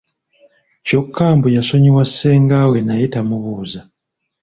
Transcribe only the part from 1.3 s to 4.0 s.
mbu yasonyiwa ssenga we naye tamubuuza.